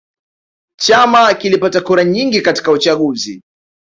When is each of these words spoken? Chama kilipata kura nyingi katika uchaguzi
Chama 0.77 1.33
kilipata 1.33 1.81
kura 1.81 2.03
nyingi 2.03 2.41
katika 2.41 2.71
uchaguzi 2.71 3.41